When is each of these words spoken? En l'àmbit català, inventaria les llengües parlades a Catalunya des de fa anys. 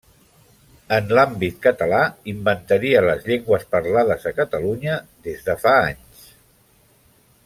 En 0.95 1.11
l'àmbit 1.17 1.59
català, 1.65 1.99
inventaria 2.33 3.03
les 3.09 3.23
llengües 3.27 3.67
parlades 3.75 4.27
a 4.31 4.35
Catalunya 4.41 4.97
des 5.29 5.49
de 5.51 5.59
fa 5.67 5.79
anys. 5.87 6.27